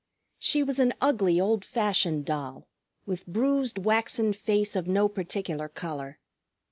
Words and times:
She 0.39 0.63
was 0.63 0.79
an 0.79 0.95
ugly, 0.99 1.39
old 1.39 1.63
fashioned 1.63 2.25
doll, 2.25 2.65
with 3.05 3.27
bruised 3.27 3.77
waxen 3.77 4.33
face 4.33 4.75
of 4.75 4.87
no 4.87 5.07
particular 5.07 5.69
color. 5.69 6.17